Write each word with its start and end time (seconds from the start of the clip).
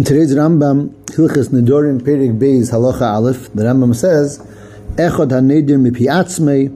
In 0.00 0.06
today's 0.06 0.34
Rambam, 0.34 0.94
Hilchas 1.08 1.48
Nedorim 1.48 2.00
Perik 2.00 2.38
Beis 2.38 2.70
Halacha 2.70 3.02
Aleph, 3.02 3.52
the 3.52 3.64
Rambam 3.64 3.94
says, 3.94 4.38
Echad 4.94 5.28
HaNedir 5.28 5.76
Mipi 5.76 6.06
Atzmei, 6.06 6.70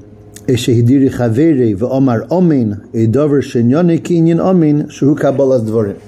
Eshehidiri 0.45 1.09
Chaveri 1.09 1.75
V'omar 1.75 2.29
Omin, 2.29 2.87
Eidover 2.93 3.41
Shenyoni 3.41 3.99
Kinyin 3.99 4.37
Omin, 4.37 4.89
Shuhu 4.89 5.19
Kabbalas 5.19 5.67
Dvorim. 5.67 5.99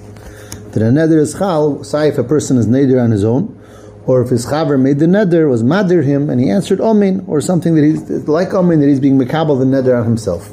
That 0.72 0.82
a 0.82 0.90
neder 0.90 1.18
is 1.18 1.32
chal, 1.32 1.82
say 1.84 2.08
if 2.08 2.18
a 2.18 2.22
person 2.22 2.58
is 2.58 2.66
neder 2.66 3.02
on 3.02 3.12
his 3.12 3.24
own, 3.24 3.58
or 4.04 4.20
if 4.20 4.28
his 4.28 4.44
chaver 4.44 4.78
made 4.78 4.98
the 4.98 5.06
neder, 5.06 5.48
was 5.48 5.62
madir 5.62 6.04
him, 6.04 6.28
and 6.28 6.38
he 6.38 6.50
answered 6.50 6.80
Omin, 6.80 7.26
or 7.26 7.40
something 7.40 7.76
that 7.76 7.82
he's, 7.82 8.28
like 8.28 8.50
Omin, 8.50 8.80
that 8.80 8.88
he's 8.88 9.00
being 9.00 9.18
mekabel 9.18 9.58
the 9.58 9.64
neder 9.64 9.98
on 9.98 10.04
himself. 10.04 10.50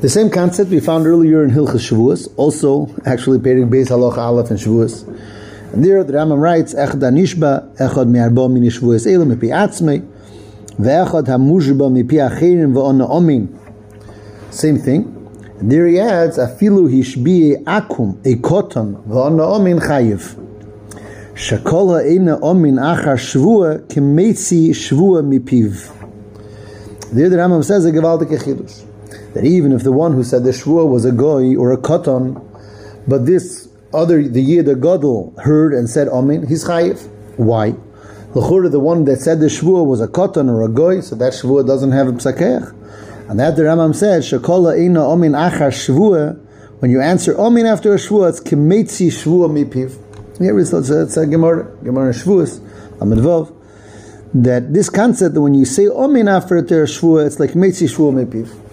The 0.00 0.08
same 0.08 0.30
concept 0.30 0.70
we 0.70 0.80
found 0.80 1.06
earlier 1.06 1.44
in 1.44 1.52
Hilchas 1.52 1.88
Shavuos, 1.88 2.26
also 2.36 2.92
actually 3.06 3.38
Perik 3.38 3.70
Beis 3.70 3.86
Halacha 3.86 4.18
Aleph 4.18 4.50
and 4.50 4.58
Shavuos. 4.58 5.08
And 5.74 5.84
there 5.84 6.04
the 6.04 6.12
Rambam 6.12 6.40
writes, 6.40 6.72
Echad 6.72 7.00
Anishba, 7.00 7.76
Echad 7.78 8.06
Me'arbo 8.06 8.48
Min 8.48 8.62
Shavuos 8.62 9.08
Elu 9.08 9.34
Mipi 9.34 9.48
Atzmei, 9.48 10.08
Ve'echad 10.78 11.24
HaMushba 11.24 11.90
Mipi 11.90 12.12
Achirim 12.12 12.72
Ve'ona 12.72 13.10
Omin. 13.10 13.48
Same 14.52 14.78
thing. 14.78 15.10
And 15.58 15.72
there 15.72 15.88
he 15.88 15.98
adds, 15.98 16.38
Afilu 16.38 16.88
Hishbiye 16.88 17.64
Akum, 17.64 18.20
a 18.24 18.38
Koton, 18.40 19.04
Ve'ona 19.08 19.56
Omin 19.56 19.80
Chayiv. 19.80 20.40
Shakol 21.34 22.00
Ha'ena 22.00 22.38
Omin 22.38 22.74
Achar 22.74 23.16
Shvua, 23.16 23.84
Kemetzi 23.88 24.68
Shvua 24.70 25.24
Mipiv. 25.26 25.90
There 27.12 27.28
the 27.28 27.36
Rambam 27.36 27.64
says 27.64 27.84
a 27.84 27.90
Gevaldik 27.90 28.30
Echidus. 28.30 28.84
That 29.32 29.44
even 29.44 29.72
if 29.72 29.82
the 29.82 29.90
one 29.90 30.12
who 30.12 30.22
said 30.22 30.44
the 30.44 30.50
Shvua 30.50 30.88
was 30.88 31.04
a 31.04 31.10
Goy 31.10 31.56
or 31.56 31.72
a 31.72 31.78
Koton, 31.78 32.40
but 33.08 33.26
this 33.26 33.63
other 33.94 34.26
the 34.26 34.42
Yid 34.42 34.66
the 34.66 34.74
Gadol 34.74 35.34
heard 35.38 35.72
and 35.72 35.88
said 35.88 36.08
Amen, 36.08 36.46
he's 36.46 36.64
chayiv. 36.64 37.08
Why? 37.36 37.74
L'chura, 38.34 38.70
the 38.70 38.80
one 38.80 39.04
that 39.04 39.20
said 39.20 39.38
the 39.38 39.46
Shvua 39.46 39.86
was 39.86 40.00
a 40.00 40.08
Koton 40.08 40.48
or 40.48 40.62
a 40.62 40.68
Goy, 40.68 41.00
so 41.00 41.14
that 41.14 41.32
Shvua 41.32 41.64
doesn't 41.64 41.92
have 41.92 42.08
a 42.08 42.12
Psakech. 42.12 42.74
And 43.28 43.38
that 43.38 43.56
the 43.56 43.62
Rambam 43.62 43.94
said, 43.94 44.22
Shakola 44.22 44.76
Eina 44.76 44.98
Omin 44.98 45.32
Achar 45.32 45.70
Shvua, 45.70 46.38
when 46.80 46.90
you 46.90 47.00
answer 47.00 47.34
Omin 47.34 47.64
after 47.64 47.94
a 47.94 47.96
Shvua, 47.96 48.30
it's 48.30 48.40
Kemetzi 48.40 49.06
Shvua 49.06 49.48
Mipiv. 49.48 49.96
Here 50.38 50.58
it's, 50.58 50.72
it's, 50.72 50.90
it's 50.90 51.16
a 51.16 51.26
Gemara, 51.26 51.64
Gemara 51.84 52.12
Shvuas, 52.12 52.58
Amidvov, 52.98 53.54
that 54.34 54.74
this 54.74 54.90
concept 54.90 55.34
that 55.34 55.40
when 55.40 55.54
you 55.54 55.64
say 55.64 55.84
Omin 55.84 56.28
after 56.28 56.58
a 56.58 56.62
Shvua, 56.62 57.26
it's 57.26 57.38
like 57.38 57.50
Kemetzi 57.50 57.88
Shvua 57.88 58.26
Mipiv. 58.26 58.63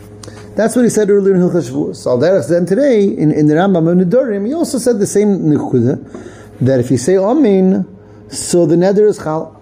That's 0.62 0.76
what 0.76 0.84
he 0.84 0.90
said 0.90 1.09
earlier 1.09 1.34
in 1.34 1.42
Hilchas 1.42 1.72
Shavuos. 1.72 1.95
So 1.95 2.17
then 2.17 2.67
today, 2.67 3.06
in, 3.06 3.31
in 3.31 3.48
the 3.48 3.56
Rambam 3.56 3.92
of 3.92 4.08
Nedorim, 4.08 4.45
he 4.45 4.54
also 4.54 4.78
said 4.78 5.00
the 5.00 5.08
same 5.08 5.40
nekuda, 5.40 6.59
that 6.59 6.80
if 6.80 6.92
you 6.92 6.98
say 6.98 7.18
Amin, 7.18 7.84
so 8.30 8.68
the 8.68 8.76
neder 8.76 9.08
is 9.08 9.18
chal. 9.18 9.59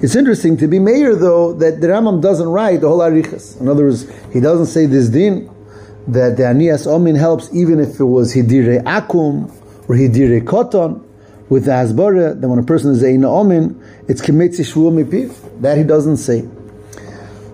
It's 0.00 0.16
interesting 0.16 0.56
to 0.56 0.66
be 0.66 0.78
mayor 0.78 1.14
though 1.14 1.52
that 1.52 1.82
the 1.82 1.88
Rambam 1.88 2.22
doesn't 2.22 2.48
write 2.48 2.80
the 2.80 2.88
whole 2.88 3.00
arichas. 3.00 3.60
In 3.60 3.68
other 3.68 3.84
words, 3.84 4.10
he 4.32 4.40
doesn't 4.40 4.68
say 4.68 4.86
this 4.86 5.10
din 5.10 5.54
that 6.06 6.38
the 6.38 6.44
anias 6.44 6.86
Amin 6.86 7.14
helps 7.14 7.50
even 7.52 7.78
if 7.78 8.00
it 8.00 8.04
was 8.04 8.34
hidire 8.34 8.82
akum 8.84 9.50
or 9.90 9.94
hidire 9.94 10.40
koton 10.40 11.04
with 11.50 11.66
the 11.66 11.72
hasbara. 11.72 12.40
That 12.40 12.48
when 12.48 12.58
a 12.58 12.62
person 12.62 12.92
is 12.92 13.02
eina 13.02 13.28
Amin, 13.28 13.78
it's 14.08 14.22
kemetzi 14.22 14.60
shvuah 14.60 15.04
mipiv. 15.04 15.60
That 15.60 15.76
he 15.76 15.84
doesn't 15.84 16.16
say. 16.16 16.48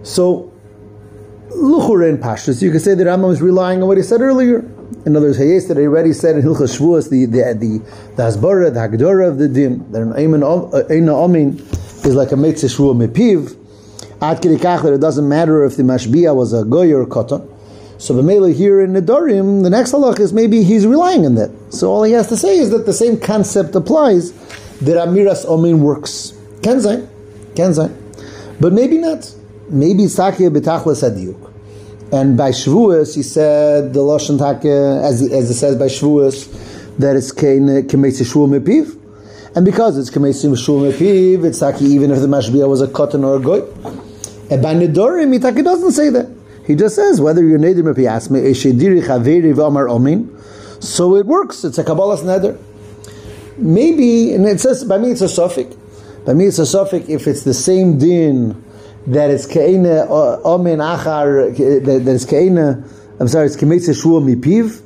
So 0.05 0.54
Luchura 1.55 2.09
in 2.09 2.19
Pashtus, 2.19 2.61
you 2.63 2.71
could 2.71 2.81
say 2.81 2.95
that 2.95 3.07
Rambam 3.07 3.33
is 3.33 3.41
relying 3.41 3.81
on 3.83 3.89
what 3.89 3.97
he 3.97 4.03
said 4.03 4.21
earlier. 4.21 4.59
In 5.07 5.17
other 5.17 5.27
words, 5.27 5.39
Hayes 5.39 5.69
that 5.69 5.77
he 5.77 5.85
already 5.85 6.13
said 6.13 6.37
in 6.37 6.43
Hilchas 6.43 6.79
Shavuos, 6.79 7.11
the 7.11 7.27
the 7.27 7.55
the 7.55 7.79
the 8.17 8.23
Hasbara, 8.23 8.73
the 8.73 8.81
Hagdara 8.81 9.29
of 9.29 9.39
the 9.39 9.49
Din, 9.49 9.91
that 9.93 10.03
an 10.03 10.13
uh, 10.13 10.17
Eina 10.17 11.25
Amin 11.25 11.59
is 12.05 12.15
like 12.15 12.33
a 12.33 12.37
Mitzvah 12.37 12.69
Shvuah 12.69 13.07
Mepiv. 13.07 13.57
Ad 14.21 14.41
Kirikach, 14.41 14.83
that 14.83 14.95
it 14.95 15.01
doesn't 15.01 15.29
matter 15.29 15.65
if 15.65 15.77
the 15.77 15.83
Mashbiya 15.83 16.35
was 16.35 16.53
a 16.53 16.65
Goy 16.65 16.93
or 16.93 17.03
a 17.03 17.07
Koton. 17.07 17.51
So 17.99 18.15
B'mela 18.15 18.53
here 18.55 18.81
in 18.81 18.93
Nedarim, 18.93 19.63
the 19.63 19.71
next 19.71 19.93
halach 19.93 20.19
is 20.21 20.33
maybe 20.33 20.63
he's 20.65 20.87
relying 20.87 21.25
on 21.27 21.35
that. 21.37 21.51
So 21.71 21.91
all 21.91 22.03
he 22.03 22.13
has 22.13 22.29
to 22.29 22.37
say 22.37 22.59
is 22.59 22.71
that 22.71 22.87
the 22.87 22.93
same 22.93 23.19
concept 23.19 23.75
applies, 23.75 24.33
that 24.81 24.97
Amiras 24.97 25.45
Amin 25.47 25.81
works. 25.81 26.33
Kenzai, 26.61 27.07
Kenzai. 27.55 27.95
But 28.61 28.73
maybe 28.73 28.99
not. 28.99 29.33
Maybe 29.69 30.05
it's 30.05 30.17
Takya 30.17 30.51
B'tachlas 30.55 31.09
Adiyuk. 31.09 31.54
And 32.13 32.37
by 32.37 32.51
Shavuos, 32.51 33.15
he 33.15 33.23
said 33.23 33.93
the 33.93 34.01
Lashon 34.01 34.39
Take, 34.39 34.67
as, 34.67 35.23
as 35.23 35.51
it 35.51 35.55
says 35.55 35.77
by 35.77 35.87
Shavuos, 35.87 36.49
that 36.99 37.17
it's 37.17 37.33
Kemetzi 37.33 38.25
Shvuah 38.25 38.61
Mepiv. 38.61 39.01
And 39.57 39.65
because 39.65 39.99
it's 39.99 40.11
Kemetzi 40.11 40.51
Shvuah 40.53 40.93
Mepiv, 40.93 41.45
it's 41.45 41.59
Taki 41.59 41.87
even 41.87 42.11
if 42.11 42.21
the 42.21 42.27
Mashbiah 42.27 42.69
was 42.69 42.81
a 42.81 42.89
cotton 42.89 43.25
or 43.25 43.37
a 43.37 43.41
goy. 43.41 43.61
And 44.51 44.63
by 44.63 44.75
Nedorim, 44.75 45.41
Taki 45.41 45.63
doesn't 45.63 45.93
say 45.93 46.11
that. 46.11 46.31
He 46.67 46.75
just 46.75 46.95
says, 46.95 47.21
whether 47.21 47.43
you're 47.45 47.59
Nedir 47.59 47.83
Mepi 47.83 48.07
Asme, 48.09 48.37
Eshediri 48.37 49.03
Chaveri 49.03 49.55
V'Amar 49.55 49.89
Omin, 49.89 50.83
so 50.83 51.17
it 51.17 51.27
works. 51.27 51.65
It's 51.65 51.79
a 51.79 51.85
Kabbalah's 51.85 52.23
Neder. 52.23 52.59
Maybe, 53.59 54.33
and 54.35 54.47
it 54.47 54.61
says, 54.61 54.85
by 54.85 54.99
me 54.99 55.11
it's 55.11 55.21
a 55.21 55.29
suffix. 55.29 55.75
By 56.25 56.35
me 56.35 56.47
it's 56.47 56.59
a 56.59 56.67
suffix 56.67 57.09
if 57.09 57.27
it's 57.27 57.43
the 57.45 57.55
same 57.55 57.99
din 57.99 58.63
that 59.07 59.31
it's 59.31 59.47
keina 59.47 60.07
uh, 60.09 60.41
omen 60.45 60.79
achar 60.79 61.55
that 61.57 62.09
it's 62.09 62.25
keina. 62.25 62.89
I'm 63.21 63.29
sorry, 63.29 63.47
it's 63.47 63.57
kemetze 63.57 64.01
shua 64.01 64.21
mipiv, 64.21 64.83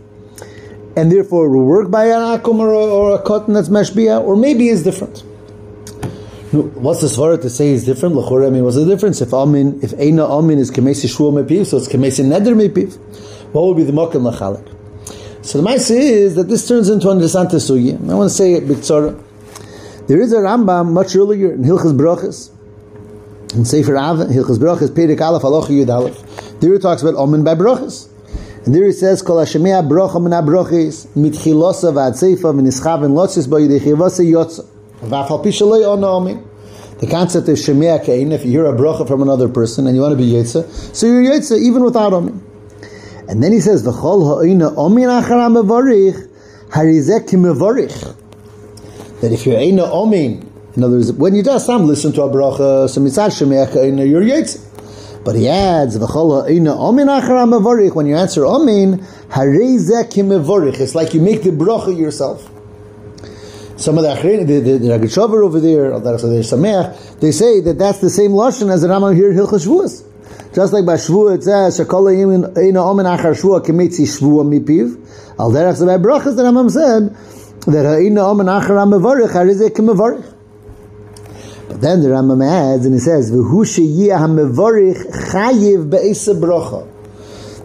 and 0.96 1.10
therefore 1.10 1.46
it 1.46 1.50
will 1.50 1.64
work 1.64 1.90
by 1.90 2.06
an 2.06 2.38
akum 2.38 2.58
or, 2.58 2.68
or 2.70 3.14
a 3.18 3.22
cotton 3.22 3.54
that's 3.54 3.68
mashbia, 3.68 4.20
or 4.22 4.36
maybe 4.36 4.68
it's 4.68 4.82
different. 4.82 5.20
What's 6.50 7.02
the 7.02 7.08
svara 7.08 7.40
to 7.42 7.50
say 7.50 7.68
is 7.68 7.84
different? 7.84 8.16
L'chora, 8.16 8.46
I 8.46 8.50
mean, 8.50 8.64
what's 8.64 8.76
the 8.76 8.86
difference 8.86 9.20
if 9.20 9.32
amin 9.32 9.80
if 9.82 9.92
eina 9.92 10.28
amin 10.28 10.58
is 10.58 10.70
kemetze 10.70 11.14
shua 11.14 11.30
mipiv, 11.30 11.66
so 11.66 11.76
it's 11.76 11.88
kemetze 11.88 12.24
neder 12.24 12.54
mipiv? 12.54 12.96
What 13.52 13.66
would 13.66 13.76
be 13.76 13.84
the 13.84 13.92
mokim 13.92 14.30
lachalik? 14.30 14.74
So 15.44 15.62
the 15.62 15.68
ma'ase 15.68 15.90
is 15.90 16.34
that 16.34 16.48
this 16.48 16.66
turns 16.66 16.88
into 16.88 17.08
an 17.10 17.20
interesante 17.20 17.52
sugi. 17.52 17.94
I 18.10 18.14
want 18.14 18.30
to 18.30 18.34
say 18.34 18.54
it 18.54 18.64
b'tzara. 18.64 19.24
There 20.08 20.20
is 20.20 20.32
a 20.32 20.36
Rambam 20.36 20.92
much 20.92 21.14
earlier 21.14 21.52
in 21.52 21.62
Hilchas 21.62 21.96
Brachas 21.96 22.50
in 23.54 23.64
Sefer 23.64 23.96
Av, 23.96 24.18
Hilchas 24.18 24.58
Brachas, 24.58 24.88
Perik 24.88 25.20
Aleph, 25.20 25.42
Aloch 25.42 25.68
Yud 25.68 25.88
Aleph. 25.88 26.60
There 26.60 26.72
he 26.72 26.78
talks 26.78 27.02
about 27.02 27.14
Omen 27.14 27.44
by 27.44 27.54
Brachas. 27.54 28.08
And 28.64 28.74
there 28.74 28.84
he 28.84 28.92
says, 28.92 29.22
Kol 29.22 29.36
Hashemia 29.36 29.88
Bracha 29.88 30.20
Min 30.22 30.32
HaBrachis, 30.32 31.06
Mitchilosa 31.16 31.92
V'ad 31.92 32.12
Seifa, 32.12 32.52
V'nischav 32.54 33.04
and 33.04 33.14
Lotzis 33.14 33.48
Bo 33.48 33.56
Yidei 33.56 33.80
Chivasa 33.80 34.24
Yotza. 34.24 34.66
V'afal 35.00 35.42
Pishalei 35.44 35.90
On 35.90 36.04
Omen. 36.04 36.44
The 36.98 37.06
concept 37.06 37.48
is 37.48 37.64
Shemia 37.64 38.04
Kain, 38.04 38.32
if 38.32 38.44
you 38.44 38.50
hear 38.50 38.66
a 38.66 38.72
bracha 38.72 39.06
from 39.06 39.22
another 39.22 39.48
person 39.48 39.86
and 39.86 39.94
you 39.94 40.02
want 40.02 40.12
to 40.12 40.18
be 40.18 40.32
Yetza, 40.32 40.68
so 40.94 41.06
you're 41.06 41.22
Yetza 41.22 41.56
even 41.56 41.84
without 41.84 42.12
Omen. 42.12 42.44
And 43.28 43.42
then 43.42 43.52
he 43.52 43.60
says, 43.60 43.84
V'chol 43.84 44.42
Ha'ina 44.42 44.74
Omen 44.74 45.04
Achara 45.04 45.48
Mevarich, 45.48 46.28
Harizek 46.70 47.28
Mevarich. 47.28 48.16
That 49.20 49.32
if 49.32 49.46
you're 49.46 49.56
Eina 49.56 49.88
Omen, 49.88 50.47
in 50.78 50.84
other 50.84 50.94
words, 50.94 51.10
when 51.10 51.34
you 51.34 51.42
just 51.42 51.66
some 51.66 51.88
listen 51.88 52.12
to 52.12 52.22
a 52.22 52.30
bracha, 52.30 52.88
so 52.88 53.00
mitzad 53.00 53.30
shemeach 53.30 53.74
in 53.82 53.98
your 53.98 54.22
yetz. 54.22 54.64
But 55.24 55.34
he 55.34 55.48
adds, 55.48 55.98
"V'chol 55.98 56.48
ina 56.48 56.70
omin 56.70 57.08
achar 57.08 57.50
mevorich." 57.50 57.96
When 57.96 58.06
you 58.06 58.14
answer 58.14 58.42
omin, 58.42 59.04
harezek 59.28 60.12
mevorich. 60.12 60.78
It's 60.78 60.94
like 60.94 61.14
you 61.14 61.20
make 61.20 61.42
the 61.42 61.50
bracha 61.50 61.98
yourself. 61.98 62.48
Some 63.76 63.98
of 63.98 64.04
the 64.04 64.10
achrin, 64.10 64.46
the 64.46 64.60
the, 64.60 64.78
the 64.78 64.88
Rogatchover 64.90 65.44
over 65.44 65.58
there, 65.58 65.90
Sameach, 65.90 67.18
they 67.18 67.32
say 67.32 67.58
that 67.58 67.76
that's 67.76 67.98
the 67.98 68.08
same 68.08 68.30
lashon 68.30 68.70
as 68.70 68.82
the 68.82 68.86
Rambam 68.86 69.16
here 69.16 69.32
in 69.32 69.36
Hilchas 69.36 69.66
Shavuos. 69.66 70.04
Just 70.54 70.72
like 70.72 70.86
by 70.86 70.94
Shavuot 70.94 71.38
it 71.38 71.42
says, 71.42 71.80
"Shekol 71.80 72.12
ina 72.14 72.78
omin 72.78 73.04
achar 73.04 73.34
shvuah 73.34 73.66
kemitzi 73.66 74.06
shvuah 74.06 74.46
mipiv." 74.46 74.96
Al 75.40 75.50
derech 75.50 75.84
by 75.84 75.96
brachas, 75.96 76.36
the 76.36 76.44
Rambam 76.44 76.70
said 76.70 77.16
that 77.66 78.00
ina 78.00 78.20
omin 78.20 78.46
achar 78.46 78.86
mevorich 78.88 79.30
harezek 79.30 79.70
mevorich. 79.70 80.22
But 80.22 80.37
then 81.80 82.02
the 82.02 82.08
Rambam 82.08 82.44
adds 82.44 82.84
and 82.84 82.94
he 82.94 83.00
says, 83.00 83.30
"V'hu 83.30 83.64
sheyiyah 83.64 84.18
hamevarich 84.18 85.04
chayiv 85.30 85.90
be'esa 85.90 86.34
bracha." 86.38 86.86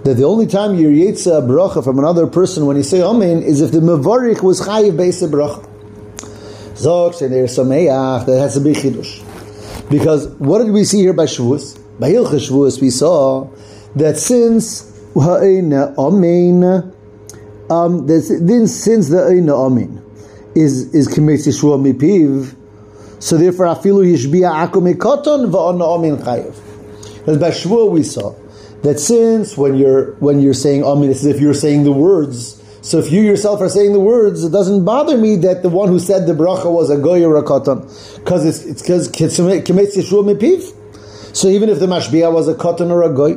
That 0.04 0.16
the 0.16 0.26
only 0.26 0.48
time 0.48 0.76
you 0.76 0.90
yetza 0.90 1.40
a 1.40 1.42
bracha 1.42 1.84
from 1.84 1.98
another 2.00 2.28
person 2.28 2.66
when 2.66 2.78
you 2.78 2.84
say 2.84 3.02
Amen 3.02 3.42
is 3.42 3.62
if 3.62 3.72
the 3.72 3.80
mevarich 3.80 4.42
was 4.42 4.62
chayiv 4.62 4.98
be'esa 4.98 5.30
bracha. 5.30 5.68
Zok 6.76 7.14
shener 7.16 7.46
sameach 7.46 8.26
that 8.26 8.40
has 8.40 8.56
to 8.56 8.60
be 8.60 8.74
chidush. 8.74 9.22
Because 9.90 10.28
what 10.40 10.60
did 10.60 10.72
we 10.72 10.84
see 10.84 11.00
here 11.00 11.14
by 11.14 11.26
Shavuos? 11.26 11.80
By 12.00 12.12
Hilchas 12.12 12.50
Shavuos 12.50 12.82
we 12.82 12.90
saw 12.90 13.48
that 13.96 14.18
since 14.18 14.92
ha'ena 15.14 15.94
Amen, 15.98 16.94
um, 17.70 18.08
then 18.08 18.68
since 18.68 19.10
the 19.10 19.24
ha'ena 19.24 19.56
Amen 19.56 20.04
is 20.56 20.94
is 20.94 21.08
committed 21.08 21.54
shua 21.54 21.78
mipiv 21.78 22.56
so 23.24 23.38
therefore, 23.38 23.68
afilu 23.68 24.04
yishbia 24.04 24.52
akum 24.68 24.94
ekoton 24.94 25.50
va'ona 25.50 25.86
omin 25.96 26.18
chayiv. 26.18 26.54
As 27.26 27.38
by 27.38 27.52
Shvuah 27.52 27.90
we 27.90 28.04
saw 28.04 28.36
that 28.82 29.00
since 29.00 29.58
when 29.58 29.76
you're 29.76 30.16
when 30.16 30.42
you're 30.42 30.54
saying 30.54 30.84
amin, 30.84 31.10
it's 31.10 31.22
as 31.22 31.28
if 31.28 31.40
you're 31.40 31.54
saying 31.54 31.86
the 31.86 31.94
words, 31.94 32.62
So 32.84 33.00
if 33.00 33.14
you 33.14 33.22
yourself 33.22 33.62
are 33.62 33.70
saying 33.70 33.94
the 33.94 34.02
words, 34.02 34.44
it 34.44 34.52
doesn't 34.52 34.84
bother 34.84 35.18
me 35.18 35.38
that 35.38 35.64
the 35.64 35.70
one 35.70 35.88
who 35.88 36.00
said 36.00 36.28
the 36.28 36.34
bracha 36.34 36.70
was 36.70 36.90
a 36.90 36.98
goy 36.98 37.24
or 37.24 37.38
a 37.38 37.44
katan, 37.44 37.80
because 38.18 38.46
it's 38.46 38.82
because 38.82 39.08
kimetz 39.08 39.96
yeshua 39.96 40.36
mepiv. 40.36 40.76
So 41.34 41.48
even 41.48 41.70
if 41.70 41.80
the 41.80 41.86
mashbia 41.86 42.30
was 42.30 42.50
a 42.50 42.56
katan 42.56 42.92
or 42.92 43.04
a 43.04 43.10
goy, 43.10 43.36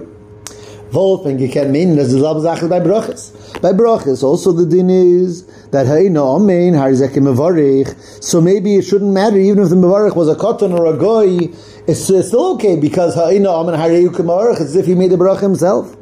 Volping 0.90 1.40
you 1.40 1.48
can 1.48 1.72
mean 1.72 1.96
the 1.96 2.04
zachel 2.04 2.70
by 2.70 2.78
brachas. 2.78 3.60
By 3.60 3.72
brachas, 3.72 4.22
also 4.22 4.52
the 4.52 4.64
din 4.64 4.88
is 4.88 5.44
that 5.70 5.86
hey 5.86 6.08
no 6.08 6.36
amen 6.36 6.74
harizek 6.74 7.14
mevarich. 7.14 8.22
So 8.22 8.40
maybe 8.40 8.76
it 8.76 8.82
shouldn't 8.82 9.12
matter 9.12 9.36
even 9.36 9.64
if 9.64 9.70
the 9.70 9.74
mevarich 9.74 10.14
was 10.14 10.28
a 10.28 10.36
katan 10.36 10.78
or 10.78 10.86
a 10.86 10.96
goy. 10.96 11.48
It's, 11.88 12.08
it's 12.08 12.28
still 12.28 12.54
okay 12.54 12.76
because 12.76 13.16
hey 13.16 13.40
no 13.40 13.56
amen 13.56 13.74
hariyuk 13.74 14.12
mevarich. 14.12 14.60
It's 14.60 14.60
as 14.60 14.76
if 14.76 14.86
he 14.86 14.94
made 14.94 15.10
the 15.10 15.16
bracha 15.16 15.40
himself. 15.40 15.96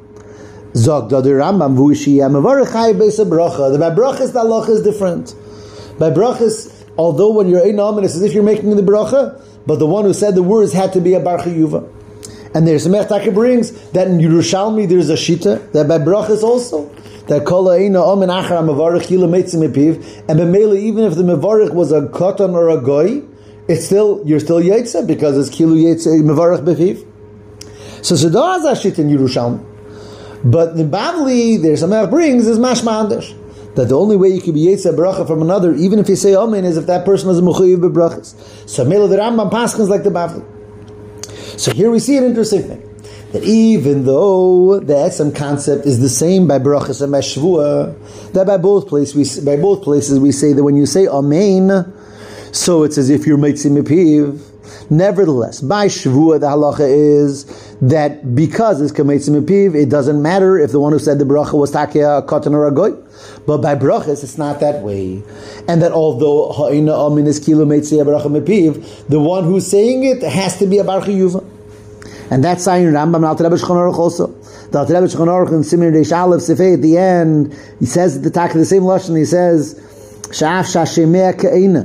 Zog 0.77 1.09
the 1.09 1.17
Rambam 1.17 1.77
vuishi 1.77 2.19
mevarich 2.19 2.73
hay 2.73 2.93
bracha. 2.93 3.73
The 3.73 3.79
by 3.79 3.89
brachas 3.89 4.35
the 4.35 4.41
halacha 4.41 4.69
is 4.69 4.83
different. 4.83 5.35
By 5.99 6.11
brachas, 6.11 6.85
although 6.99 7.33
when 7.33 7.49
you're 7.49 7.65
ein 7.65 7.81
amen, 7.81 8.05
it's 8.05 8.17
as 8.17 8.23
if 8.23 8.35
you're 8.35 8.43
making 8.43 8.77
the 8.77 8.83
bracha, 8.83 9.43
but 9.67 9.79
the 9.79 9.87
one 9.87 10.05
who 10.05 10.13
said 10.13 10.35
the 10.35 10.43
words 10.43 10.75
had 10.75 10.93
to 10.93 11.01
be 11.01 11.15
a 11.15 11.21
bar 11.21 11.39
yuva. 11.39 11.91
And 12.55 12.67
there's 12.67 12.87
a 12.87 12.89
Mechtaka 12.89 13.35
brings 13.35 13.73
that 13.91 14.07
in 14.07 14.19
Yerushalmi 14.19 14.89
there's 14.89 15.11
a 15.11 15.15
shita 15.15 15.73
that 15.73 15.89
by 15.89 15.99
brachas 15.99 16.43
also 16.43 16.89
that 17.27 17.45
kol 17.45 17.71
aina 17.71 18.03
omen 18.03 18.29
achar 18.29 18.63
mavarich 18.63 19.09
yila 19.09 19.29
meitzim 19.29 19.69
epiv 19.69 19.97
and 20.29 20.39
b'meila 20.39 20.79
even 20.79 21.05
if 21.05 21.15
the 21.17 21.23
mavarich 21.23 21.73
was 21.73 21.91
a 21.91 22.03
katan 22.03 22.53
or 22.53 22.69
a 22.69 22.81
goy 22.81 23.23
it's 23.67 23.87
still 23.87 24.23
you're 24.25 24.41
still 24.41 24.61
yetsa 24.61 25.07
because 25.07 25.37
it's 25.37 25.55
kilu 25.57 25.77
yetsa 25.77 26.23
mavarich 26.23 26.65
bepiv. 26.65 27.05
So 28.05 28.15
Zedar 28.15 28.61
has 28.61 28.65
a 28.65 28.91
shita 28.91 28.99
in 28.99 29.09
Yerushalmi. 29.09 29.75
But 30.45 30.77
the 30.77 30.85
Bavli, 30.85 31.61
there's 31.61 31.83
a 31.83 31.89
Melech 31.89 32.11
brings 32.11 32.47
is 32.47 32.59
mashma. 32.59 33.09
That 33.77 33.89
the 33.89 33.99
only 33.99 34.15
way 34.15 34.29
you 34.29 34.43
can 34.43 34.53
be 34.53 34.67
Yetzah 34.67 34.95
bracha 34.95 35.27
from 35.27 35.41
another, 35.41 35.75
even 35.75 35.99
if 35.99 36.09
you 36.09 36.17
say 36.17 36.37
Amen, 36.37 36.67
is 36.67 36.77
if 36.77 36.87
that 36.87 37.07
person 37.07 37.31
is 37.31 37.39
a 37.39 37.43
Mechuyev 37.43 37.79
b'brachas. 37.79 38.69
So 38.69 38.85
Mela 38.85 39.09
the 39.09 39.17
Rambam 39.17 39.51
Paschans 39.51 39.89
like 39.89 40.05
the 40.05 40.11
Bavli. 40.11 40.45
So 41.57 41.73
here 41.73 41.91
we 41.91 41.99
see 42.01 42.17
an 42.17 42.25
interesting 42.25 42.63
thing. 42.63 42.91
That 43.33 43.43
even 43.43 44.05
though 44.05 44.79
the 44.81 44.95
Etzem 44.95 45.35
concept 45.35 45.87
is 45.87 46.01
the 46.01 46.09
same 46.09 46.47
by 46.47 46.59
Brachas 46.59 47.03
and 47.03 47.11
by 47.11 47.19
Shvua, 47.19 48.33
that 48.33 48.47
by 48.47 48.57
both 48.57 48.89
places 48.89 49.39
we 49.39 49.45
by 49.45 49.61
both 49.61 49.83
places 49.83 50.21
we 50.21 50.31
say 50.31 50.53
that 50.53 50.63
when 50.63 50.77
you 50.77 50.87
say 50.87 51.07
Amen, 51.09 51.93
so 52.53 52.85
it's 52.85 52.97
as 52.97 53.11
if 53.11 53.27
you're 53.27 53.39
Meitzim 53.39 53.77
Mipiv. 53.77 54.41
Nevertheless, 54.91 55.61
by 55.61 55.87
Shvua 55.87 56.41
the 56.41 56.47
halacha 56.47 56.89
is 56.89 57.45
that 57.81 58.35
because 58.35 58.81
it's 58.81 58.93
Kameitzim 58.93 59.41
Mipiv, 59.41 59.75
it 59.75 59.89
doesn't 59.89 60.21
matter 60.23 60.59
if 60.59 60.73
the 60.73 60.81
one 60.81 60.93
who 60.93 60.99
said 60.99 61.19
the 61.19 61.25
bracha 61.25 61.59
was 61.59 61.73
Takia, 61.73 62.27
Katan, 62.27 62.53
or 62.53 62.67
a 62.67 62.71
Goy. 62.71 62.93
But 63.47 63.59
by 63.59 63.75
brachas, 63.75 64.23
it's 64.23 64.39
not 64.39 64.61
that 64.61 64.83
way. 64.83 65.23
And 65.69 65.83
that 65.83 65.93
although 65.93 66.53
ha'ina 66.53 66.93
amin 66.93 67.27
is 67.27 67.39
kilo 67.39 67.65
the 67.65 69.21
one 69.21 69.45
who's 69.45 69.67
saying 69.67 70.05
it 70.05 70.23
has 70.23 70.59
to 70.59 70.67
be 70.67 70.79
a 70.79 70.85
barcha 70.85 71.11
yuva. 71.11 71.44
And 72.35 72.43
that's 72.43 72.65
saying 72.65 72.89
Rambam 72.89 73.21
Shulchan 73.21 73.77
Aruch 73.77 73.97
also. 73.97 74.27
The 74.27 74.85
Shulchan 74.85 75.29
Aruch 75.29 75.53
in 75.53 75.63
Simin 75.63 75.93
Reish 75.93 76.11
Aleph 76.11 76.51
at 76.51 76.83
the 76.83 76.99
end, 76.99 77.57
he 77.79 77.87
says 77.87 78.21
the 78.23 78.43
of 78.43 78.55
the 78.55 78.65
same 78.65 78.83
lashon, 78.83 79.17
he 79.17 79.25
says, 79.25 79.77
Sha'af 80.31 80.67
sha'shemea 80.67 81.41
ka'ina, 81.41 81.85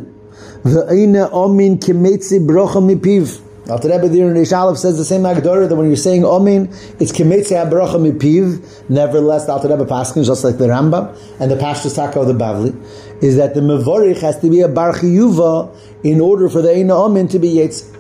v'ina 0.64 1.32
amin 1.32 1.78
kemetzi 1.78 2.44
bracha 2.44 2.82
mepiv. 2.82 3.46
Alter 3.70 3.90
Rebbe 3.90 4.10
there 4.10 4.36
in 4.36 4.46
says 4.76 4.98
the 4.98 5.06
same 5.06 5.22
Agdara 5.22 5.70
that 5.70 5.76
when 5.76 5.86
you're 5.86 5.96
saying 5.96 6.26
Amin, 6.26 6.70
it's 7.00 7.12
Kemetzi 7.12 7.52
HaBaracha 7.52 8.12
Mipiv. 8.12 8.90
Nevertheless, 8.90 9.46
the 9.46 9.52
Alter 9.52 9.68
Rebbe 9.68 9.86
Paskin, 9.86 10.26
just 10.26 10.44
like 10.44 10.58
the 10.58 10.66
Rambam 10.66 11.16
and 11.40 11.52
the 11.52 11.56
Pashtus 11.56 11.96
Taka 11.96 12.22
of 12.22 12.26
the 12.26 12.34
Bavli, 12.34 12.74
is 13.22 13.36
that 13.36 13.54
the 13.54 13.60
Mevorich 13.60 14.22
has 14.22 14.40
to 14.40 14.50
be 14.50 14.62
a 14.62 14.68
Bar 14.68 14.94
Yuva 14.94 15.76
in 16.04 16.20
order 16.20 16.50
for 16.50 16.64
the 16.64 16.70
Eina 16.70 17.06
Amin 17.06 17.28
to 17.28 17.38
be 17.38 17.54
Yetz. 17.58 17.96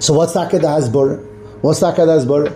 So 0.00 0.14
what's 0.14 0.32
Taka 0.32 0.58
da 0.58 0.78
Hasbara? 0.78 1.24
What's 1.60 1.80
Taka 1.80 2.06
da 2.06 2.18
Hasbara? 2.18 2.48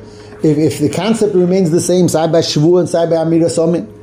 If, 0.45 0.59
if 0.59 0.79
the 0.81 0.89
concept 0.89 1.35
remains 1.35 1.71
the 1.71 1.81
same, 1.81 2.07
by 2.07 2.41
Shavu 2.41 2.81
and 2.81 3.11
by 3.11 3.17
Amira 3.17 3.57
Amin, 3.59 4.03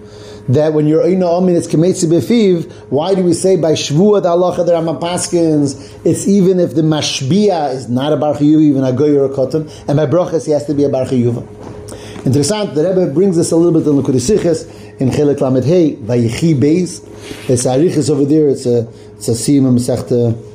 that 0.49 0.73
when 0.73 0.87
you're 0.87 1.07
in 1.07 1.19
Omin, 1.19 1.55
it's 1.55 1.67
Kemetzi 1.67 2.09
Befiv, 2.09 2.71
why 2.89 3.13
do 3.13 3.23
we 3.23 3.33
say 3.33 3.55
by 3.55 3.73
Shvuah 3.73 4.23
the 4.23 4.29
Allah 4.29 4.55
the 4.63 4.71
Rambam 4.71 4.99
Paskins, 4.99 5.95
it's 6.03 6.27
even 6.27 6.59
if 6.59 6.73
the 6.73 6.81
Mashbia 6.81 7.71
is 7.75 7.87
not 7.87 8.11
a 8.11 8.17
Bar 8.17 8.41
even 8.41 8.83
a 8.83 8.91
Goy 8.91 9.15
or 9.15 9.25
a 9.25 9.29
Kotan, 9.29 9.69
and 9.87 9.95
by 9.95 10.07
Brochas 10.07 10.47
he 10.47 10.51
has 10.51 10.65
to 10.65 10.73
be 10.73 10.85
a 10.85 10.89
Bar 10.89 11.05
Interessant, 11.05 12.73
the 12.73 12.83
Rebbe 12.83 13.13
brings 13.13 13.37
us 13.37 13.51
a 13.51 13.55
little 13.55 13.79
bit 13.79 13.87
in 13.87 13.95
the 13.95 14.01
Kudisiches, 14.01 14.99
in 14.99 15.09
Chelik 15.09 15.39
Lamed 15.39 15.65
Hey, 15.65 15.95
Vayichi 15.97 16.59
Beis, 16.59 17.05
it's 17.47 17.65
Arichis 17.65 18.09
over 18.09 18.25
there, 18.25 18.49
it's 18.49 18.65
a, 18.65 18.89
it's 19.17 19.27
a 19.27 19.33
Sima 19.33 19.71
Masechta, 19.71 20.48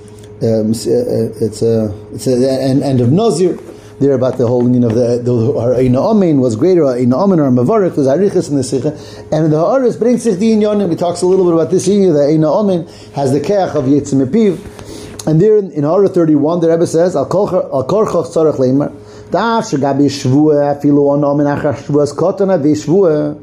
um, 0.45 0.71
it's 0.73 1.63
a, 1.63 1.93
it's 2.13 2.27
a 2.27 2.63
end, 2.63 3.01
of 3.01 3.11
Nazir, 3.11 3.59
there 4.01 4.13
about 4.15 4.39
the 4.39 4.47
whole 4.47 4.63
meaning 4.63 4.85
of 4.85 4.95
the 4.95 5.23
Eina 5.25 6.11
Amin 6.11 6.41
was 6.41 6.57
greater 6.57 6.83
Eina 6.83 7.15
Amin 7.15 7.41
or 7.41 7.51
Mavarich 7.51 7.97
was 7.97 8.07
Arichas 8.07 8.51
in 8.51 8.57
the 8.57 8.65
Sikha, 8.65 8.93
and 9.33 9.53
the 9.53 9.57
Haaretz 9.57 9.99
brings 9.99 10.23
sich 10.23 10.39
the 10.39 10.53
Inyanim. 10.53 10.91
He 10.91 10.97
talks 10.97 11.23
a 11.23 11.27
little 11.27 11.45
bit 11.45 11.55
about 11.55 11.71
this 11.71 11.87
here. 11.87 12.13
The 12.13 12.19
Eina 12.21 12.61
Amin 12.61 12.87
has 13.15 13.33
the 13.33 13.41
Keach 13.41 13.75
of 13.75 13.85
Yitzim 13.85 14.21
Epiv, 14.27 15.27
and 15.27 15.41
there 15.41 15.57
in, 15.59 15.71
in 15.73 15.85
Hara 15.85 16.09
thirty 16.09 16.35
one, 16.35 16.61
the 16.61 16.69
Rebbe 16.69 16.87
says 16.87 17.17
Al 17.17 17.27
Korchach 17.29 18.27
Tzarech 18.27 18.57
Leimer. 18.57 18.93
Daf 19.31 19.65
Shagabi 19.73 20.07
Shvua 20.07 20.75
Afilu 20.81 21.15
An 21.17 21.25
Amin 21.25 21.47
Achar 21.47 21.75
Shvuas 21.75 22.13
Kotana 22.15 22.59
VeShvua 22.63 23.37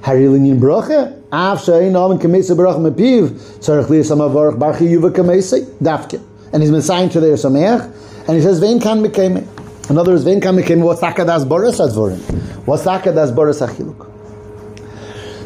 Harilin 0.00 0.58
Bracha. 0.58 1.14
Av 1.30 1.58
Shein 1.58 1.94
Amin 1.94 2.18
Kamesa 2.18 2.56
Barach 2.56 2.78
Mepiv 2.78 3.28
Tzarech 3.60 3.86
Liyas 3.86 4.10
Amavarach 4.10 4.58
Barchi 4.58 4.88
Yuva 4.88 5.10
Kamesa 5.10 5.60
Dafke. 5.80 6.20
And 6.52 6.62
he's 6.62 6.84
signed 6.84 7.12
to 7.12 7.20
their 7.20 7.34
Sameach, 7.34 8.26
and 8.26 8.36
he 8.36 8.42
says 8.42 8.58
Vein 8.58 8.80
Kan 8.80 9.02
Mekemeh. 9.02 9.58
In 9.90 9.96
other 9.96 10.12
words, 10.12 10.22
vein 10.22 10.38
kam 10.38 10.58
mekim, 10.58 10.82
what's 10.82 11.00
akadas 11.00 11.48
boris 11.48 11.80
advorim? 11.80 12.18
What's 12.66 12.84
akadas 12.84 13.34
boris 13.34 13.60
achiluk? 13.60 14.06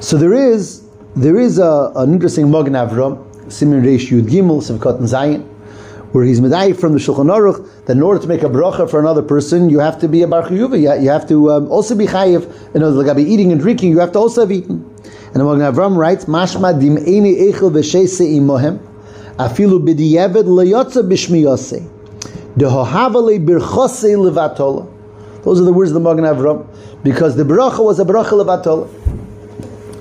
So 0.03 0.17
there 0.17 0.35
is, 0.35 0.85
there 1.15 1.39
is 1.39 1.59
a, 1.59 1.93
an 1.95 2.13
interesting 2.13 2.51
Magen 2.51 2.73
Avram, 2.73 3.53
Simin 3.53 3.85
Reish 3.85 4.09
Yud 4.09 4.23
Gimel, 4.23 4.61
Simkot 4.61 4.99
Zayin, 5.03 5.47
where 6.11 6.25
he's 6.25 6.41
medayik 6.41 6.81
from 6.81 6.93
the 6.93 6.99
Shulchan 6.99 7.31
Aruch 7.31 7.87
that 7.87 7.97
in 7.97 8.03
order 8.03 8.21
to 8.21 8.27
make 8.27 8.43
a 8.43 8.49
bracha 8.49 8.91
for 8.91 8.99
another 8.99 9.23
person, 9.23 9.71
you 9.71 9.79
have 9.79 10.01
to 10.01 10.09
be 10.09 10.23
a 10.23 10.27
bar 10.27 10.43
chiyuva. 10.43 11.01
You, 11.01 11.09
have 11.11 11.29
to 11.29 11.53
um, 11.53 11.71
also 11.71 11.95
be 11.95 12.07
chayiv. 12.07 12.75
In 12.75 12.83
words, 12.83 12.97
like 12.97 13.17
be 13.17 13.23
eating 13.23 13.53
and 13.53 13.61
drinking, 13.61 13.93
you 13.93 14.01
have 14.01 14.11
to 14.13 14.19
also 14.19 14.41
have 14.41 14.51
eaten. 14.51 14.85
And 15.27 15.37
the 15.37 15.45
Magen 15.45 15.73
Avram 15.73 15.97
writes, 15.97 16.25
Mashma 16.25 16.79
dim 16.81 16.97
eini 16.97 17.53
echel 17.53 17.71
v'sheise 17.71 18.29
imohem, 18.29 18.81
afilu 19.49 19.79
b'diyeved 19.85 20.45
leyotza 20.45 21.03
b'shmiyosei. 21.03 21.89
Those 22.55 22.71
are 25.61 25.65
the 25.65 25.73
words 25.73 25.91
of 25.91 25.95
the 25.95 26.01
Magen 26.01 26.25
Avram, 26.25 26.67
because 27.03 27.35
the 27.35 27.45
bracha 27.45 27.83
was 27.83 27.99
a 27.99 28.05
bracha 28.05 28.33
levatola. 28.33 28.91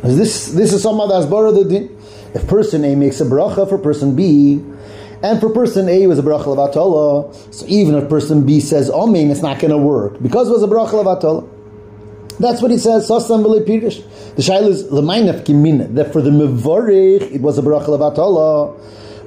This 0.03 0.47
this 0.51 0.73
is 0.73 0.83
someone 0.83 1.07
that's 1.07 1.25
borrowed 1.25 1.69
din. 1.69 1.97
If 2.33 2.47
person 2.47 2.83
A 2.83 2.95
makes 2.95 3.21
a 3.21 3.25
bracha 3.25 3.69
for 3.69 3.77
person 3.77 4.17
B, 4.17 4.61
and 5.23 5.39
for 5.39 5.49
person 5.49 5.87
A 5.87 6.07
was 6.07 6.19
a 6.19 6.23
bracha 6.23 6.43
levatola, 6.43 7.33
so 7.53 7.65
even 7.67 7.95
if 7.95 8.09
person 8.09 8.45
B 8.45 8.59
says 8.59 8.89
oh, 8.93 9.07
Amen, 9.07 9.31
it's 9.31 9.41
not 9.41 9.59
going 9.59 9.71
to 9.71 9.77
work 9.77 10.21
because 10.21 10.49
it 10.49 10.51
was 10.51 10.63
a 10.63 10.67
bracha 10.67 11.01
levatola. 11.01 11.47
That's 12.37 12.61
what 12.61 12.71
he 12.71 12.77
says. 12.77 13.07
Sasam 13.09 13.45
pirish. 13.65 14.03
The 14.35 14.41
shaila 14.41 14.67
is 14.67 14.83
lemainaf 14.85 15.45
kimina 15.45 15.93
that 15.95 16.11
for 16.11 16.21
the 16.21 16.31
mevarich 16.31 17.31
it 17.31 17.39
was 17.41 17.57
a 17.57 17.61
bracha 17.61 17.87
levatola. 17.87 18.77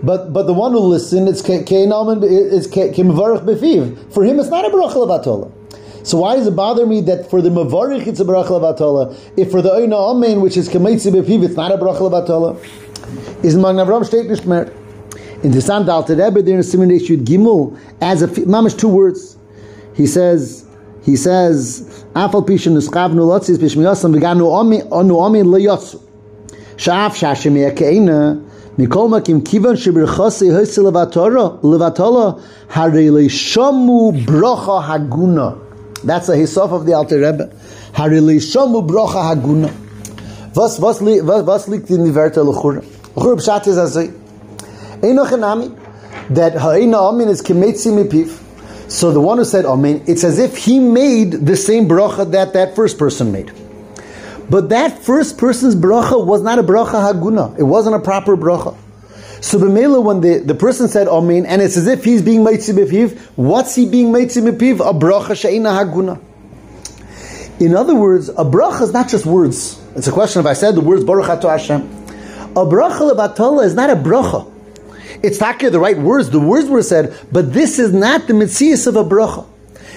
But 0.03 0.33
but 0.33 0.47
the 0.47 0.55
one 0.55 0.73
who 0.73 0.81
listened, 0.81 1.29
it's 1.29 1.43
keinaman, 1.43 2.23
it's 2.23 2.67
kemevarich 2.67 3.45
befiv. 3.45 4.13
For 4.13 4.25
him, 4.25 4.39
it's 4.39 4.51
not 4.51 4.65
a 4.65 4.69
bracha 4.69 4.95
levatola. 4.95 5.51
So 6.07 6.19
why 6.19 6.37
does 6.37 6.47
it 6.47 6.55
bother 6.55 6.87
me 6.87 7.01
that 7.03 7.31
for 7.31 7.41
the 7.41 7.49
mavarich 7.49 8.07
it's 8.07 8.21
a 8.21 8.25
bracha 8.25 8.49
levatola? 8.49 9.17
If 9.37 9.51
for 9.51 9.63
the 9.63 9.71
oina 9.71 9.95
amen, 10.13 10.41
which 10.41 10.57
is 10.57 10.69
kemeitzi 10.69 11.13
befiv, 11.13 11.45
it's 11.45 11.57
not 11.57 11.73
a 11.73 11.79
bracha 11.79 12.01
levatola. 12.11 12.59
Is 13.45 13.57
Magen 13.57 13.87
Avram 13.87 14.05
steht 14.05 14.29
nicht 14.29 14.45
mehr. 14.45 14.73
Interessant, 15.43 15.89
Alter 15.89 16.17
Rebbe 16.17 16.43
there 16.43 16.57
in 16.57 16.63
Simen 16.63 16.91
Yud 16.91 17.25
Gimel 17.25 17.79
as 18.01 18.23
a 18.23 18.29
mamish 18.29 18.79
two 18.79 18.89
words. 18.89 19.37
He 19.95 20.07
says 20.07 20.67
he 21.03 21.17
says 21.17 22.05
afal 22.15 22.47
pishin 22.47 22.73
nuskavnu 22.73 23.21
lotzis 23.21 23.59
bishmiyasam 23.59 24.19
v'ganu 24.19 24.91
onu 24.91 25.27
amin 25.27 25.47
leyotzu. 25.47 26.01
Sha'af 26.77 27.15
shashim 27.15 27.55
yakeina 27.71 28.43
Makim 28.77 29.41
kivan 29.41 29.77
shebirchase 29.77 30.51
hoise 30.53 30.79
levatara 30.79 31.61
levatala 31.61 32.41
harele 32.69 33.29
shamu 33.29 34.25
bracha 34.25 34.83
haguna. 34.83 35.59
That's 36.03 36.29
a 36.29 36.37
hisof 36.37 36.73
of 36.73 36.85
the 36.85 36.95
Alter 36.95 37.21
Rebbe. 37.21 37.55
Harele 37.93 38.41
shamu 38.41 38.87
bracha 38.87 39.35
haguna. 39.35 39.73
Was 40.57 40.81
was 40.81 41.01
was 41.01 41.45
was 41.45 41.69
liegt 41.69 41.89
in 41.91 42.05
die 42.05 42.11
Werte 42.11 42.43
b'shat 43.15 43.67
is. 43.69 43.97
Einoch 45.03 45.29
enami 45.29 45.79
that 46.31 46.55
ha'ina 46.55 46.99
amin 46.99 47.29
is 47.29 47.43
kemetzi 47.43 47.93
mipiv. 47.93 48.41
So 48.91 49.13
the 49.13 49.21
one 49.21 49.39
who 49.39 49.45
said 49.45 49.67
amin, 49.67 50.03
it's 50.09 50.25
as 50.25 50.39
if 50.41 50.57
he 50.57 50.81
made 50.81 51.31
the 51.33 51.57
same 51.57 51.89
bracha 51.89 52.31
that 52.33 52.53
that 52.55 52.75
first 52.75 52.99
person 52.99 53.31
made. 53.31 53.53
But 54.49 54.69
that 54.69 54.99
first 54.99 55.39
person's 55.39 55.75
bracha 55.75 56.25
was 56.25 56.43
not 56.43 56.59
a 56.59 56.63
bracha 56.63 57.01
haguna. 57.01 57.59
It 57.59 57.63
wasn't 57.63 57.97
a 57.97 58.01
proper 58.01 58.37
bracha. 58.37 58.77
So 59.41 59.59
B'mela, 59.59 60.03
when 60.03 60.21
the, 60.21 60.39
the 60.39 60.55
person 60.55 60.89
said 60.89 61.07
Amen, 61.07 61.45
and 61.47 61.61
it's 61.61 61.77
as 61.77 61.87
if 61.87 62.05
he's 62.05 62.23
being 62.23 62.41
Meitzi 62.41 62.75
B'piv, 62.75 63.19
what's 63.37 63.75
he 63.75 63.87
being 63.87 64.07
Meitzi 64.07 64.43
B'piv? 64.43 64.81
A 64.81 64.93
bracha 64.99 65.37
she'ina 65.37 65.71
haguna. 65.71 66.21
In 67.61 67.75
other 67.77 67.95
words, 67.95 68.31
a 68.31 68.45
bracha 68.45 68.83
is 68.83 68.93
not 68.93 69.09
just 69.09 69.27
words. 69.27 69.81
It's 69.95 70.09
a 70.09 70.13
question 70.13 70.41
if 70.41 70.47
I 70.47 70.55
said 70.55 70.75
the 70.75 70.81
words 70.81 71.05
Baruch 71.05 71.29
Ato 71.29 71.49
Hashem. 71.49 71.83
A 71.83 72.65
bracha 72.65 73.13
levatala 73.13 73.65
is 73.65 73.75
not 73.75 73.91
a 73.91 73.97
bracha. 73.97 74.51
It's 75.23 75.41
not 75.41 75.59
the 75.59 75.79
right 75.79 75.99
words. 75.99 76.31
The 76.31 76.41
words 76.41 76.69
were 76.69 76.83
said, 76.83 77.17
but 77.33 77.53
this 77.53 77.79
is 77.79 77.93
not 77.93 78.27
the 78.27 78.35
mitzvah 78.35 78.91
of 78.91 78.97
a 78.97 79.05
bracha. 79.05 79.47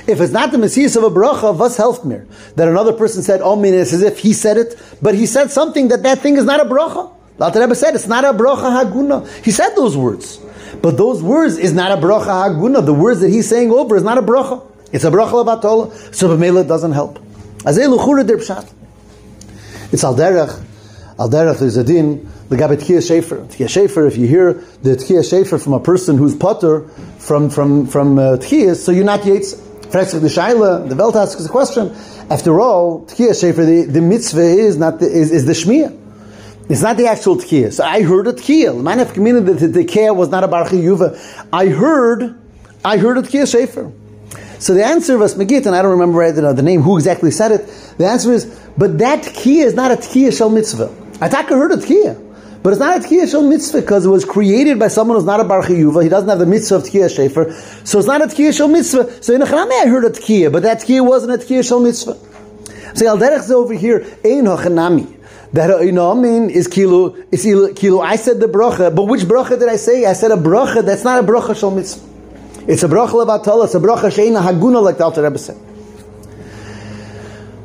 If 0.07 0.21
it's 0.21 0.31
not 0.31 0.51
the 0.51 0.57
mitzvah 0.57 0.99
of 0.99 1.11
a 1.11 1.15
bracha, 1.19 1.55
was 1.57 1.75
helped 1.75 2.05
me? 2.05 2.21
That 2.55 2.67
another 2.67 2.93
person 2.93 3.23
said 3.23 3.41
Amen, 3.41 3.73
it's 3.73 3.91
as 3.91 4.01
if 4.01 4.19
he 4.19 4.31
said 4.33 4.57
it, 4.57 4.81
but 5.01 5.15
he 5.15 5.25
said 5.25 5.51
something 5.51 5.89
that 5.89 6.03
that 6.03 6.19
thing 6.19 6.37
is 6.37 6.45
not 6.45 6.61
a 6.61 6.65
bracha. 6.65 7.13
The 7.37 7.59
Rebbe 7.59 7.75
said 7.75 7.93
it's 7.93 8.07
not 8.07 8.23
a 8.23 8.33
bracha 8.33 8.71
haguna. 8.71 9.27
He 9.43 9.51
said 9.51 9.75
those 9.75 9.97
words. 9.97 10.39
But 10.81 10.97
those 10.97 11.21
words 11.21 11.57
is 11.57 11.73
not 11.73 11.91
a 11.91 11.97
bracha 11.97 12.25
haguna. 12.25 12.81
The 12.81 12.93
words 12.93 13.19
that 13.19 13.29
he's 13.29 13.47
saying 13.49 13.71
over 13.71 13.95
is 13.95 14.03
not 14.03 14.17
a 14.17 14.21
bracha. 14.21 14.65
It's 14.91 15.03
a 15.03 15.11
bracha 15.11 15.45
levatola. 15.45 16.15
So 16.15 16.29
B'mela 16.29 16.67
doesn't 16.67 16.93
help. 16.93 17.19
It's 17.65 17.77
al 20.03 20.15
derech. 20.15 20.63
Al 21.19 21.29
derech 21.29 21.59
there's 21.59 21.77
a 21.77 21.83
din. 21.83 22.31
The 22.49 22.55
gabet 22.55 22.77
tkiyah 22.77 23.21
shefer. 23.21 23.45
Shefer. 23.47 24.07
If 24.07 24.17
you 24.17 24.27
hear 24.27 24.53
the 24.81 24.91
tkiyah 24.91 25.43
shefer 25.43 25.61
from 25.61 25.73
a 25.73 25.79
person 25.79 26.17
who's 26.17 26.35
potter 26.35 26.87
from 27.19 27.49
from 27.49 27.87
from 27.87 28.17
uh, 28.17 28.39
so 28.39 28.91
you're 28.91 29.03
not 29.03 29.25
yates. 29.25 29.66
Frexik 29.89 30.21
the 30.21 30.27
shaila. 30.27 30.87
The 30.89 30.95
Welt 30.95 31.15
asks 31.15 31.45
a 31.45 31.49
question. 31.49 31.95
After 32.29 32.59
all, 32.59 33.05
tkiyah 33.05 33.31
shefer. 33.31 33.65
The, 33.65 33.91
the 33.91 34.01
mitzvah 34.01 34.41
is 34.41 34.77
not 34.77 34.99
the, 34.99 35.05
is, 35.05 35.31
is 35.31 35.45
the 35.45 35.53
shmiyah. 35.53 36.05
It's 36.69 36.81
not 36.81 36.97
the 36.97 37.07
actual 37.07 37.37
tkiyah. 37.37 37.71
So 37.71 37.85
I 37.85 38.01
heard 38.01 38.27
a 38.27 38.33
tkiyah. 38.33 38.81
Mine 38.81 38.99
have 38.99 39.13
communicated 39.13 39.59
that 39.59 39.67
the 39.67 39.85
tkiyah 39.85 40.15
was 40.15 40.29
not 40.29 40.43
a 40.43 40.47
barchi 40.47 40.81
yuva. 40.81 41.17
I 41.53 41.67
heard, 41.67 42.37
I 42.83 42.97
heard 42.97 43.17
a 43.17 43.21
tkiyah 43.21 43.43
shefer. 43.43 43.93
So 44.59 44.73
the 44.73 44.83
answer 44.83 45.17
was 45.17 45.35
Megit, 45.35 45.65
and 45.65 45.75
I 45.75 45.81
don't 45.81 45.91
remember 45.91 46.17
right, 46.17 46.33
the, 46.33 46.51
the 46.51 46.63
name, 46.63 46.81
who 46.81 46.97
exactly 46.97 47.31
said 47.31 47.51
it. 47.51 47.67
The 47.97 48.07
answer 48.07 48.33
is, 48.33 48.45
but 48.77 48.97
that 48.97 49.23
tkiyah 49.23 49.65
is 49.65 49.73
not 49.75 49.91
a 49.91 49.95
tkiyah 49.95 50.35
shel 50.35 50.49
mitzvah. 50.49 50.93
I 51.21 51.29
heard 51.43 51.71
a 51.71 51.77
tkiyah. 51.77 52.26
But 52.67 52.73
it's 52.73 52.81
not 52.81 52.97
a 52.97 52.99
tkiyah 52.99 53.31
shel 53.31 53.47
mitzvah 53.47 53.79
because 53.79 54.05
it 54.05 54.09
was 54.09 54.25
created 54.25 54.77
by 54.77 54.89
someone 54.89 55.15
who's 55.15 55.23
not 55.23 55.39
a 55.39 55.45
bar 55.45 55.63
yuva. 55.63 56.03
He 56.03 56.09
doesn't 56.09 56.27
have 56.27 56.37
the 56.37 56.45
mitzvah 56.45 56.75
of 56.75 56.83
tkiyah 56.83 57.07
shefer. 57.07 57.53
So 57.87 57.97
it's 57.97 58.09
not 58.09 58.21
a 58.21 58.25
tkiyah 58.25 58.57
shel 58.57 58.67
mitzvah. 58.67 59.23
So 59.23 59.33
in 59.33 59.39
Achrame 59.39 59.71
I 59.71 59.87
heard 59.87 60.03
a 60.03 60.09
tkiyah, 60.09 60.51
but 60.51 60.63
that 60.63 60.81
tkiyah 60.81 61.07
wasn't 61.07 61.41
a 61.41 61.45
tkiyah 61.45 61.65
shel 61.65 61.79
mitzvah. 61.79 62.17
So 62.93 63.07
Al 63.07 63.17
Derech 63.17 63.49
over 63.51 63.73
here, 63.73 63.99
ein 64.25 64.43
hachanami 64.43 65.17
that 65.53 65.81
you 65.85 65.93
know 65.93 66.11
I 66.11 66.15
mean 66.15 66.49
is 66.49 66.67
kilo 66.67 67.15
is. 67.31 67.45
I 67.45 68.15
said 68.17 68.41
the 68.41 68.47
bracha, 68.47 68.93
but 68.93 69.05
which 69.05 69.21
bracha 69.21 69.57
did 69.57 69.69
I 69.69 69.77
say? 69.77 70.03
I 70.03 70.11
said 70.11 70.31
a 70.31 70.35
bracha 70.35 70.83
that's 70.83 71.05
not 71.05 71.23
a 71.23 71.25
bracha 71.25 71.57
shal 71.57 71.71
mitzvah. 71.71 72.05
It's 72.69 72.83
a 72.83 72.89
bracha 72.89 73.11
levatala. 73.11 73.63
It's 73.63 73.75
a 73.75 73.79
bracha 73.79 74.11
sheina 74.11 74.43
haguna 74.43 74.83
like 74.83 74.97
the 74.97 75.05
Alter 75.05 75.23
Rebbe 75.23 75.37
said. 75.37 75.55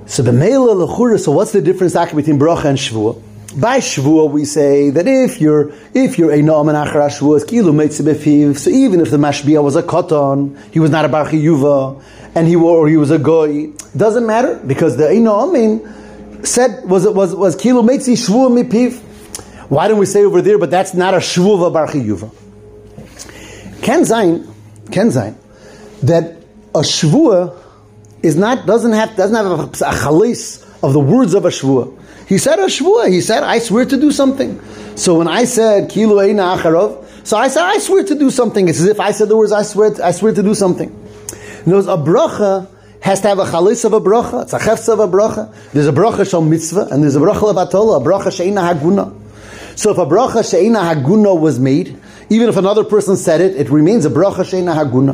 So 0.07 0.23
the 0.23 0.31
meila 0.31 0.87
lechura. 0.87 1.19
So 1.19 1.33
what's 1.33 1.51
the 1.51 1.61
difference 1.61 1.95
between 1.95 2.39
bracha 2.39 2.67
and 2.67 2.79
shvua? 2.79 3.21
By 3.57 3.79
shvua 3.79 4.31
we 4.31 4.47
say 4.47 4.89
that 4.91 5.07
if 5.07 5.39
you're 5.39 5.73
if 5.93 6.19
you're 6.19 6.33
a 6.33 6.39
na'aman 6.39 6.87
achar 6.87 7.09
shvua, 7.09 7.37
it's 7.37 7.45
kilo 7.45 7.73
befiv. 7.73 8.57
So 8.57 8.71
even 8.71 9.01
if 9.01 9.11
the 9.11 9.19
mashbia 9.19 9.63
was 9.63 9.77
a 9.77 9.83
koton, 9.83 10.59
he 10.73 10.81
was 10.81 10.91
not 10.91 11.05
a 11.05 11.09
bar 11.09 11.27
yuva, 11.27 12.03
and 12.35 12.49
he 12.49 12.57
or 12.57 12.89
he 12.89 12.97
was 12.97 13.11
a 13.11 13.19
goy, 13.19 13.71
doesn't 13.95 14.27
matter 14.27 14.59
because 14.67 14.97
the 14.97 15.05
na'amin 15.05 16.47
said 16.47 16.89
was 16.89 17.07
was 17.07 17.35
was 17.35 17.55
kilo 17.55 17.83
meitzi 17.83 18.15
shvua 18.15 18.63
mipiv. 18.63 18.99
Why 19.69 19.89
don't 19.89 19.99
we 19.99 20.07
say 20.07 20.25
over 20.25 20.41
there? 20.41 20.57
But 20.57 20.71
that's 20.71 20.95
not 20.95 21.13
a 21.13 21.19
shvuva 21.19 21.73
bar 21.73 21.89
chiyuva. 21.89 22.33
Ken 23.83 24.01
zayin, 24.01 24.51
ken 24.91 25.09
zayin, 25.09 25.35
that 26.03 26.37
a 26.75 26.81
shvua 26.81 27.55
is 28.23 28.37
not 28.37 28.67
doesn't 28.67 28.93
have 28.93 29.15
doesn't 29.15 29.37
have 29.37 29.47
a, 29.47 29.63
a 29.65 29.67
chalis 29.67 30.63
of 30.83 30.95
the 30.95 31.01
words 31.01 31.35
of 31.35 31.45
a 31.45 31.49
shvua. 31.49 31.99
He 32.33 32.39
said 32.39 32.59
a 32.59 32.65
shvua. 32.65 33.11
He 33.11 33.21
said 33.21 33.43
I 33.43 33.59
swear 33.59 33.85
to 33.85 34.01
do 34.01 34.11
something. 34.11 34.59
So 34.97 35.19
when 35.19 35.29
I 35.29 35.45
said 35.45 35.91
kilo 35.91 36.17
eina 36.17 36.57
acharov, 36.57 37.27
so 37.27 37.37
I 37.37 37.49
said 37.49 37.63
I 37.63 37.77
swear 37.77 38.05
to 38.05 38.15
do 38.15 38.31
something. 38.31 38.71
It's 38.71 38.81
as 38.81 38.87
if 38.87 39.01
I 39.01 39.11
said 39.11 39.29
the 39.29 39.37
words 39.37 39.53
I 39.53 39.61
swear 39.61 39.93
I 40.03 40.13
swear 40.13 40.33
to 40.33 40.43
do 40.43 40.55
something. 40.55 40.89
Knows 41.67 41.89
a 41.89 41.99
bracha 41.99 42.69
has 43.03 43.21
to 43.21 43.29
have 43.29 43.39
a 43.39 43.45
chalis 43.45 43.85
of 43.85 43.93
a 43.93 44.01
bracha. 44.01 44.45
It's 44.45 44.55
a 44.55 44.59
chefza 44.59 44.95
of 44.95 45.01
a 45.01 45.09
bracha. 45.09 45.55
There's 45.75 45.87
a 45.87 45.93
bracha 45.93 46.27
shal 46.27 46.41
mitzvah, 46.41 46.89
and 46.91 47.03
there's 47.03 47.17
a 47.17 47.21
bracha 47.21 47.51
of 47.51 47.57
atola, 47.57 48.01
a 48.01 48.03
bracha 48.03 48.35
she'ina 48.35 48.63
haguna. 48.63 49.13
So 49.77 49.91
if 49.91 49.99
a 49.99 50.07
bracha 50.07 50.43
she'ina 50.51 50.79
haguna 50.79 51.39
was 51.39 51.59
made, 51.59 52.01
even 52.31 52.49
if 52.49 52.57
another 52.57 52.85
person 52.85 53.19
said 53.19 53.43
it, 53.43 53.57
it 53.57 53.69
remains 53.69 54.07
a 54.07 54.11
bracha 54.11 54.49
she'ina 54.49 54.73
haguna. 54.73 55.13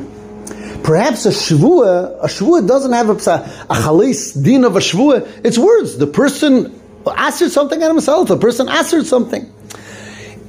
Perhaps 0.84 1.26
a 1.26 1.30
shvua, 1.30 2.16
a 2.22 2.28
shvua 2.28 2.66
doesn't 2.66 2.92
have 2.92 3.08
a, 3.08 3.14
a 3.14 3.74
chalis 3.74 4.40
din 4.40 4.62
of 4.62 4.76
a 4.76 4.78
shvua. 4.78 5.28
It's 5.44 5.58
words. 5.58 5.98
The 5.98 6.06
person 6.06 6.77
answered 7.10 7.50
something 7.50 7.82
at 7.82 7.88
himself. 7.88 8.28
The 8.28 8.36
person 8.36 8.68
answered 8.68 9.06
something. 9.06 9.52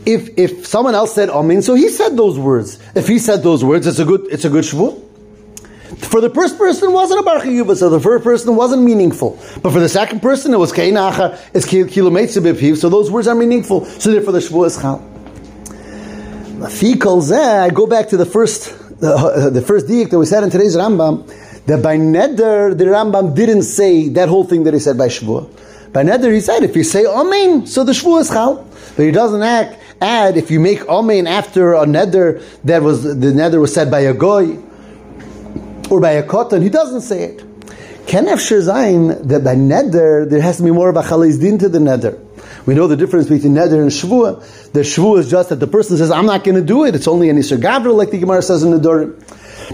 If 0.05 0.37
if 0.37 0.65
someone 0.65 0.95
else 0.95 1.13
said 1.13 1.29
amen, 1.29 1.61
so 1.61 1.75
he 1.75 1.89
said 1.89 2.15
those 2.15 2.39
words. 2.39 2.79
If 2.95 3.07
he 3.07 3.19
said 3.19 3.43
those 3.43 3.63
words, 3.63 3.85
it's 3.85 3.99
a 3.99 4.05
good 4.05 4.27
it's 4.31 4.45
a 4.45 4.49
good 4.49 4.63
shvua. 4.63 5.05
For 5.97 6.21
the 6.21 6.29
first 6.29 6.57
person, 6.57 6.93
wasn't 6.93 7.19
a 7.19 7.23
bar 7.23 7.39
chiyuva, 7.39 7.75
so 7.75 7.89
the 7.89 7.99
first 7.99 8.23
person 8.23 8.55
wasn't 8.55 8.83
meaningful. 8.83 9.39
But 9.61 9.73
for 9.73 9.79
the 9.79 9.89
second 9.89 10.21
person, 10.21 10.53
it 10.53 10.57
was 10.57 10.71
keinacha, 10.71 11.39
it's 11.53 11.65
kilometers 11.65 12.37
b'piv, 12.37 12.77
so 12.77 12.89
those 12.89 13.09
words 13.09 13.27
are 13.27 13.33
meaningful. 13.35 13.85
So 13.85 14.11
therefore, 14.11 14.33
the 14.33 14.39
shvuah 14.39 14.67
is 14.67 14.77
chal. 14.77 15.03
I 16.61 17.69
go 17.69 17.87
back 17.87 18.09
to 18.09 18.17
the 18.17 18.25
first, 18.25 18.99
the, 18.99 19.13
uh, 19.13 19.49
the 19.49 19.61
first 19.61 19.87
diak 19.87 20.11
that 20.11 20.19
we 20.19 20.25
said 20.25 20.43
in 20.43 20.51
today's 20.51 20.75
Rambam, 20.75 21.25
that 21.65 21.81
by 21.81 21.97
neder, 21.97 22.77
the 22.77 22.85
Rambam 22.85 23.35
didn't 23.35 23.63
say 23.63 24.09
that 24.09 24.29
whole 24.29 24.43
thing 24.43 24.63
that 24.63 24.73
he 24.73 24.79
said 24.79 24.97
by 24.97 25.07
shvuah. 25.07 25.49
By 25.91 26.03
neder, 26.03 26.33
he 26.33 26.41
said, 26.41 26.63
if 26.63 26.75
you 26.75 26.83
say 26.83 27.05
amen, 27.05 27.65
so 27.67 27.83
the 27.83 27.93
shvuah 27.93 28.21
is 28.21 28.29
chal. 28.29 28.67
But 28.95 29.05
he 29.05 29.11
doesn't 29.11 29.41
act, 29.41 29.79
add, 30.01 30.37
if 30.37 30.51
you 30.51 30.59
make 30.59 30.87
amen 30.87 31.27
after 31.27 31.73
a 31.73 31.85
neder, 31.85 32.43
that 32.63 32.83
was, 32.83 33.03
the 33.03 33.31
neder 33.31 33.59
was 33.59 33.73
said 33.73 33.89
by 33.89 34.01
a 34.01 34.13
goy, 34.13 34.57
or 35.89 35.99
by 35.99 36.11
a 36.11 36.23
cotton, 36.23 36.61
he 36.61 36.69
doesn't 36.69 37.01
say 37.01 37.23
it. 37.23 37.43
Ken 38.05 38.25
efsher 38.25 38.61
zayin 38.61 39.27
that 39.27 39.43
by 39.43 39.55
neder 39.55 40.27
there 40.27 40.41
has 40.41 40.57
to 40.57 40.63
be 40.63 40.71
more 40.71 40.89
of 40.89 40.95
a 40.95 41.03
chaliz 41.03 41.39
din 41.39 41.59
to 41.59 41.69
the 41.69 41.77
neder. 41.77 42.19
We 42.65 42.73
know 42.73 42.87
the 42.87 42.97
difference 42.97 43.29
between 43.29 43.53
neder 43.53 43.81
and 43.81 43.91
shvua. 43.91 44.71
The 44.71 44.81
shvua 44.81 45.19
is 45.19 45.29
just 45.29 45.49
that 45.49 45.59
the 45.59 45.67
person 45.67 45.97
says, 45.97 46.09
"I'm 46.09 46.25
not 46.25 46.43
going 46.43 46.55
to 46.55 46.63
do 46.63 46.85
it." 46.85 46.95
It's 46.95 47.07
only 47.07 47.29
an 47.29 47.37
iser 47.37 47.57
gavra, 47.57 47.95
like 47.95 48.09
the 48.09 48.17
Gemara 48.17 48.41
says 48.41 48.63
in 48.63 48.71
the 48.71 48.79
Nedorim. 48.79 49.13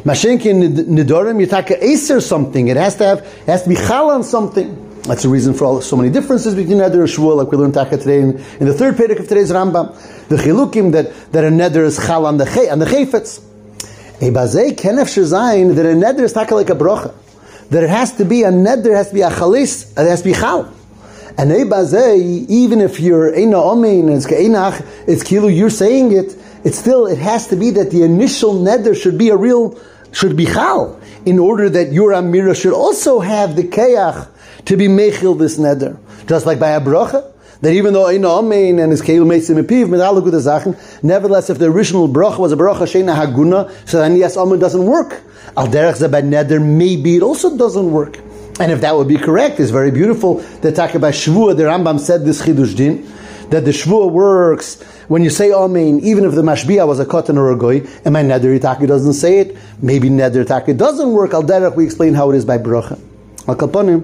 Mashenkin 0.03 0.85
Nedorim, 0.85 1.39
you 1.39 1.45
take 1.45 1.71
a 1.71 1.97
something. 1.97 2.67
It 2.67 2.75
has 2.75 2.95
to 2.95 3.05
have, 3.05 3.19
it 3.19 3.45
has 3.45 3.63
to 3.63 3.69
be 3.69 3.75
chal 3.75 4.09
on 4.09 4.23
something. 4.23 4.84
That's 5.05 5.21
the 5.21 5.29
reason 5.29 5.53
for 5.53 5.65
all, 5.65 5.81
so 5.81 5.95
many 5.95 6.09
differences 6.09 6.55
between 6.55 6.79
neder 6.79 7.01
and 7.01 7.03
shvua, 7.03 7.35
like 7.35 7.51
we 7.51 7.57
learned 7.57 7.75
taka 7.75 7.97
today 7.97 8.21
in, 8.21 8.37
in 8.59 8.65
the 8.65 8.73
third 8.73 8.95
pedic 8.95 9.19
of 9.19 9.27
today's 9.27 9.51
Rambam. 9.51 9.93
The 10.29 10.37
chilukim 10.37 10.93
that 10.93 11.31
that 11.31 11.43
a 11.43 11.49
neder 11.49 11.85
is 11.85 12.03
chal 12.03 12.25
on 12.25 12.37
the 12.37 12.45
chay, 12.45 12.69
on 12.69 12.79
the 12.79 12.85
chayfetz. 12.85 13.37
A 14.17 14.31
bazei 14.31 14.71
kenef 14.71 15.05
shezayin 15.05 15.75
that 15.75 15.85
a 15.85 15.89
neder 15.89 16.21
is 16.21 16.33
not 16.33 16.49
like 16.49 16.71
a 16.71 16.75
brocha. 16.75 17.13
That 17.69 17.83
it 17.83 17.89
has 17.91 18.13
to 18.13 18.25
be 18.25 18.41
a 18.41 18.49
neder, 18.49 18.95
has 18.95 19.09
to 19.09 19.13
be 19.13 19.21
a 19.21 19.29
chalis, 19.29 19.91
it 19.91 20.09
has 20.09 20.23
to 20.23 20.29
be 20.29 20.33
chal. 20.33 20.73
And 21.37 21.51
a 21.51 21.65
bazei, 21.65 22.49
even 22.49 22.81
if 22.81 22.99
you're 22.99 23.31
eina 23.31 23.61
omein 23.61 24.09
it's 24.09 24.25
keinach, 24.25 24.83
it's 25.07 25.23
kilu, 25.23 25.55
you're 25.55 25.69
saying 25.69 26.13
it, 26.13 26.35
it's 26.63 26.79
still, 26.79 27.05
it 27.05 27.19
has 27.19 27.49
to 27.49 27.55
be 27.55 27.69
that 27.69 27.91
the 27.91 28.01
initial 28.01 28.55
neder 28.55 28.99
should 28.99 29.19
be 29.19 29.29
a 29.29 29.37
real, 29.37 29.79
should 30.11 30.35
be 30.35 30.45
chal, 30.45 30.99
in 31.25 31.39
order 31.39 31.69
that 31.69 31.91
your 31.91 32.11
amira 32.11 32.59
should 32.59 32.73
also 32.73 33.19
have 33.19 33.55
the 33.55 33.63
keach 33.63 34.27
to 34.65 34.77
be 34.77 34.87
mechil 34.87 35.37
this 35.37 35.57
neder. 35.57 35.97
Just 36.27 36.45
like 36.45 36.59
by 36.59 36.71
a 36.71 36.81
brocha, 36.81 37.31
that 37.61 37.73
even 37.73 37.93
though 37.93 38.05
Eino 38.05 38.41
Amein 38.41 38.81
and 38.81 38.91
his 38.91 39.01
Keil 39.01 39.25
Meisim 39.25 39.61
Epiv, 39.63 39.87
gute 39.87 40.41
Sachen, 40.41 40.75
nevertheless, 41.03 41.49
if 41.49 41.57
the 41.57 41.65
original 41.65 42.07
bracha 42.07 42.39
was 42.39 42.51
a 42.51 42.55
bracha 42.55 42.81
Sheina 42.81 43.15
Haguna, 43.15 43.71
so 43.87 43.99
then 43.99 44.15
yes, 44.15 44.37
Amen 44.37 44.59
doesn't 44.59 44.85
work. 44.85 45.21
Al 45.57 45.67
Derech 45.67 45.95
Zebad 45.95 46.25
Neder, 46.25 46.63
maybe 46.63 47.15
it 47.15 47.23
also 47.23 47.55
doesn't 47.57 47.91
work. 47.91 48.17
And 48.59 48.71
if 48.71 48.81
that 48.81 48.95
would 48.95 49.07
be 49.07 49.17
correct, 49.17 49.59
it's 49.59 49.71
very 49.71 49.91
beautiful 49.91 50.35
that 50.61 50.75
talk 50.75 50.95
about 50.95 51.13
Shvua, 51.13 51.55
the 51.57 51.63
Rambam 51.63 51.99
said 51.99 52.23
this 52.23 52.41
Chidush 52.41 52.75
Din, 52.75 53.09
that 53.49 53.65
the 53.65 53.71
Shvua 53.71 54.11
works 54.11 54.81
when 55.07 55.23
you 55.23 55.29
say 55.29 55.51
Amen, 55.51 55.99
even 56.01 56.25
if 56.25 56.33
the 56.33 56.41
Mashbiah 56.41 56.87
was 56.87 56.99
a 56.99 57.05
cotton 57.05 57.37
or 57.37 57.51
a 57.51 57.57
goy, 57.57 57.85
and 58.03 58.13
my 58.13 58.23
Neder 58.23 58.57
Itaki 58.59 58.87
doesn't 58.87 59.13
say 59.13 59.39
it, 59.39 59.57
maybe 59.81 60.09
Neder 60.09 60.43
Itaki 60.45 60.75
doesn't 60.75 61.11
work. 61.11 61.33
Al 61.33 61.43
Derech, 61.43 61.75
we 61.75 61.85
explain 61.85 62.13
how 62.13 62.31
it 62.31 62.35
is 62.35 62.45
by 62.45 62.57
bracha. 62.57 62.99
Al 63.47 63.55
Kaponim, 63.55 64.03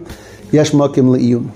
Yesh 0.52 0.72
Makim 0.72 1.16
Le'iyun. 1.16 1.50